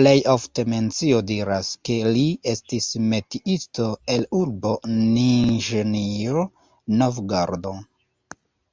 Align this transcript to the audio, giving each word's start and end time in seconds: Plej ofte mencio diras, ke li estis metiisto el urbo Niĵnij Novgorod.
Plej 0.00 0.10
ofte 0.32 0.64
mencio 0.72 1.16
diras, 1.30 1.70
ke 1.88 1.96
li 2.18 2.22
estis 2.52 2.86
metiisto 3.14 3.88
el 4.18 4.28
urbo 4.42 4.76
Niĵnij 4.94 6.08
Novgorod. 7.02 7.68